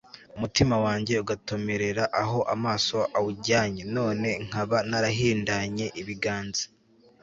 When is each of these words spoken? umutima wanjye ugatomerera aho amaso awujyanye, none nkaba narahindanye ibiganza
umutima 0.35 0.75
wanjye 0.85 1.13
ugatomerera 1.23 2.03
aho 2.21 2.39
amaso 2.55 2.97
awujyanye, 3.17 3.83
none 3.97 4.29
nkaba 4.47 4.77
narahindanye 4.89 5.85
ibiganza 6.01 6.63